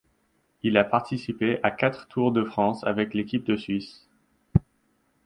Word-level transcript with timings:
Il 0.63 0.77
a 0.77 0.83
participé 0.83 1.59
à 1.61 1.69
quatre 1.69 2.07
Tours 2.07 2.31
de 2.31 2.43
France 2.43 2.83
avec 2.85 3.13
l'équipe 3.13 3.45
de 3.45 3.55
Suisse. 3.55 4.07